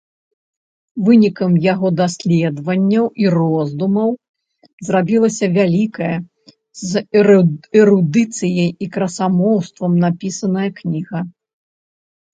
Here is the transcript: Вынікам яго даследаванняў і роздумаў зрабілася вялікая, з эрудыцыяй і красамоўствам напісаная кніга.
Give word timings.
Вынікам 1.07 1.51
яго 1.73 1.87
даследаванняў 1.99 3.05
і 3.25 3.27
роздумаў 3.35 4.09
зрабілася 4.89 5.45
вялікая, 5.59 6.17
з 6.87 6.91
эрудыцыяй 7.81 8.69
і 8.87 8.91
красамоўствам 8.95 9.91
напісаная 10.09 10.69
кніга. 10.83 11.19